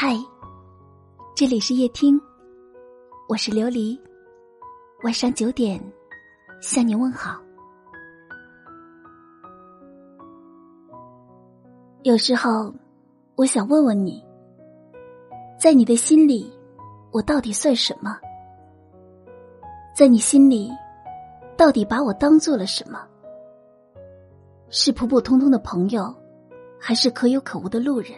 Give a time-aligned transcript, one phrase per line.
[0.00, 0.16] 嗨，
[1.34, 2.20] 这里是夜听，
[3.28, 3.98] 我是琉璃。
[5.02, 5.82] 晚上九点
[6.60, 7.42] 向你问好。
[12.04, 12.72] 有时候，
[13.34, 14.24] 我想问问你，
[15.58, 16.48] 在你的心里，
[17.10, 18.16] 我到底算什么？
[19.96, 20.70] 在你心里，
[21.56, 23.04] 到底把我当做了什么？
[24.70, 26.14] 是普普通通的朋友，
[26.78, 28.12] 还是可有可无的路人？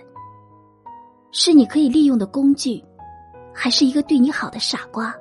[1.33, 2.85] 是你可以利用的工具，
[3.55, 5.15] 还是一个对你好的傻瓜？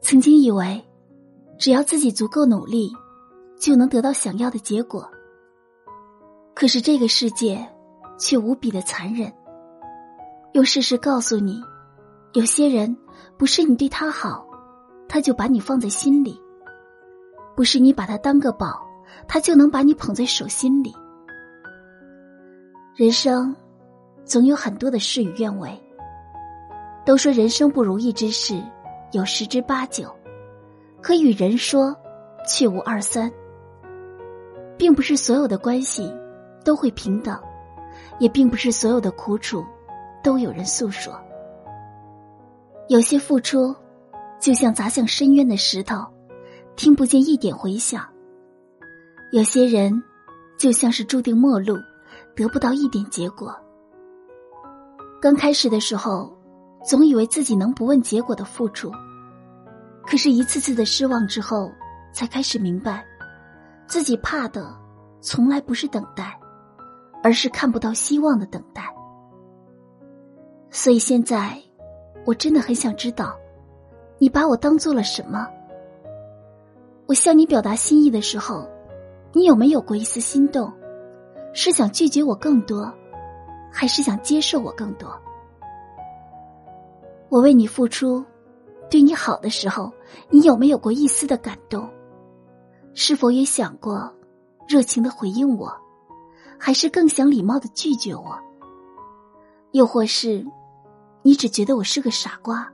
[0.00, 0.80] 曾经以为，
[1.58, 2.92] 只要自己足够努力，
[3.58, 5.10] 就能得到想要的结果。
[6.54, 7.68] 可是这个世界
[8.18, 9.32] 却无比的残忍，
[10.52, 11.60] 用事实告诉你，
[12.34, 12.96] 有些人
[13.36, 14.46] 不是你对他好，
[15.08, 16.40] 他就把你放在心里；
[17.56, 18.80] 不是你把他当个宝，
[19.26, 20.94] 他就能把你捧在手心里。
[22.94, 23.54] 人生。
[24.28, 25.70] 总有很多的事与愿违。
[27.04, 28.62] 都说人生不如意之事
[29.12, 30.14] 有十之八九，
[31.00, 31.96] 可与人说，
[32.46, 33.32] 却无二三。
[34.76, 36.14] 并不是所有的关系
[36.62, 37.36] 都会平等，
[38.20, 39.64] 也并不是所有的苦楚
[40.22, 41.18] 都有人诉说。
[42.88, 43.74] 有些付出，
[44.38, 46.06] 就像砸向深渊的石头，
[46.76, 48.02] 听不见一点回响；
[49.32, 50.02] 有些人，
[50.58, 51.76] 就像是注定陌路，
[52.36, 53.52] 得不到一点结果。
[55.20, 56.32] 刚开始的时候，
[56.84, 58.88] 总以为自己能不问结果的付出，
[60.06, 61.72] 可是，一次次的失望之后，
[62.12, 63.04] 才开始明白，
[63.88, 64.72] 自己怕的
[65.20, 66.38] 从来不是等待，
[67.20, 68.94] 而是看不到希望的等待。
[70.70, 71.60] 所以现在，
[72.24, 73.36] 我真的很想知道，
[74.18, 75.48] 你把我当做了什么？
[77.06, 78.68] 我向你表达心意的时候，
[79.32, 80.72] 你有没有过一丝心动？
[81.52, 82.94] 是想拒绝我更多？
[83.70, 85.10] 还是想接受我更多。
[87.28, 88.24] 我为你付出，
[88.90, 89.92] 对你好的时候，
[90.30, 91.88] 你有没有过一丝的感动？
[92.94, 94.12] 是否也想过
[94.66, 95.72] 热情的回应我，
[96.58, 98.38] 还是更想礼貌的拒绝我？
[99.72, 100.44] 又或是，
[101.22, 102.72] 你只觉得我是个傻瓜，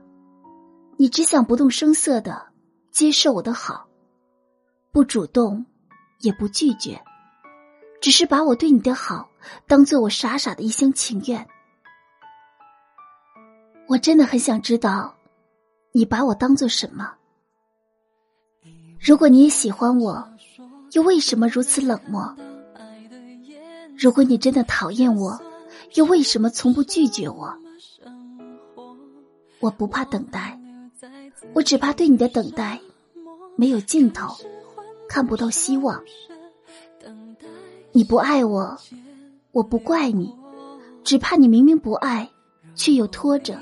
[0.97, 2.41] 你只想不动声色的
[2.91, 3.85] 接受我的好，
[4.91, 5.65] 不主动，
[6.21, 6.99] 也不拒绝。
[7.99, 9.27] 只是把我对你的好
[9.67, 11.47] 当做我傻傻的一厢情愿。
[13.87, 15.15] 我真的很想知道，
[15.91, 17.13] 你把我当做什么？
[18.99, 20.27] 如果你也喜欢我，
[20.93, 22.35] 又为什么如此冷漠？
[23.97, 25.39] 如果你真的讨厌我，
[25.93, 27.55] 又为什么从不拒绝我？
[29.59, 30.59] 我不怕等待，
[31.53, 32.79] 我只怕对你的等待
[33.55, 34.35] 没有尽头，
[35.07, 36.03] 看不到希望。
[37.91, 38.77] 你不爱我，
[39.55, 40.35] 我不怪你，
[41.01, 42.29] 只怕你明明不爱，
[42.75, 43.57] 却又拖着，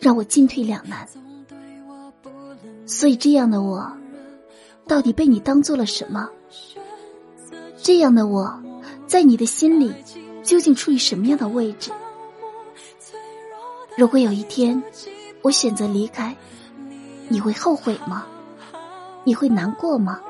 [0.00, 1.04] 让我进退两难。
[2.86, 3.92] 所以这样的我，
[4.86, 6.30] 到底被你当做了什么？
[7.76, 8.56] 这样的我，
[9.08, 9.92] 在你的心里
[10.44, 11.90] 究竟处于什么样的位置？
[13.98, 14.80] 如果有一天
[15.42, 16.36] 我选择离开，
[17.28, 18.24] 你会后悔吗？
[19.24, 20.20] 你会难过吗？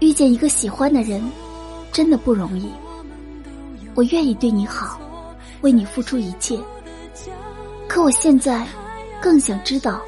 [0.00, 1.22] 遇见一个喜欢的人，
[1.92, 2.72] 真的不容易。
[3.94, 4.98] 我愿意对你好，
[5.60, 6.58] 为你付出一切。
[7.88, 8.66] 可我现在
[9.20, 10.00] 更想知道，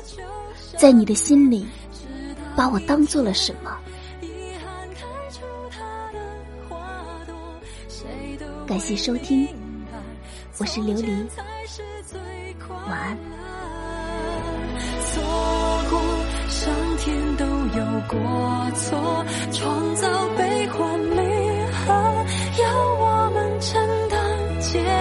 [0.79, 1.67] 在你的心里，
[2.57, 3.77] 把我当做了什么？
[8.67, 9.47] 感谢收听，
[10.59, 11.27] 我是琉璃，
[12.89, 13.19] 晚安。
[16.97, 20.09] 天都有过错，创造
[20.39, 20.99] 悲欢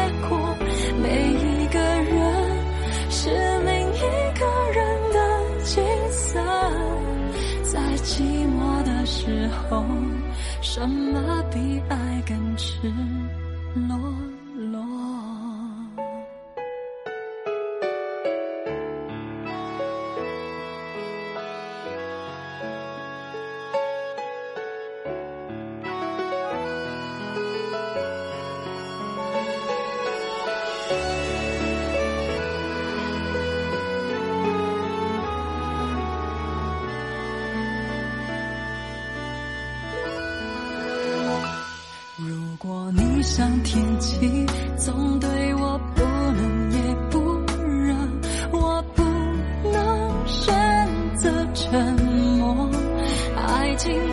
[0.04, 0.38] 结果。
[1.02, 2.12] 每一个人
[3.10, 4.02] 是另一
[4.38, 5.18] 个人的
[5.64, 6.40] 景色，
[7.64, 9.86] 在寂寞的时候，
[10.62, 12.92] 什么比爱更赤
[13.88, 14.13] 裸？
[43.24, 44.46] 像天气，
[44.78, 47.20] 总对我不冷也不
[47.58, 47.96] 热，
[48.52, 49.02] 我不
[49.72, 50.46] 能选
[51.16, 52.70] 择沉默。
[53.36, 54.13] 爱情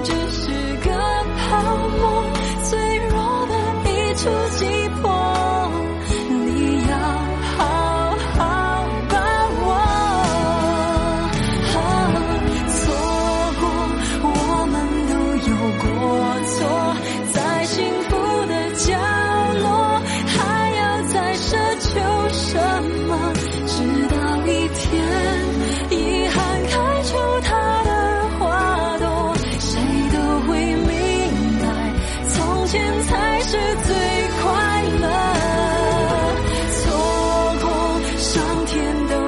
[38.50, 39.20] 当天的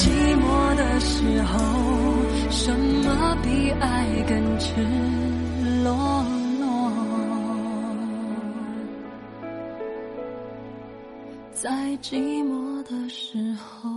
[0.00, 1.58] 寂寞的时候
[2.48, 4.80] 什么比爱更赤
[5.84, 5.92] 裸
[6.58, 6.90] 裸？
[11.52, 11.70] 在
[12.00, 13.90] 寂寞的时候